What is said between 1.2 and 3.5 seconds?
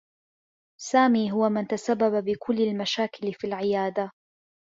هو من تسبّب بكلّ المشاكل في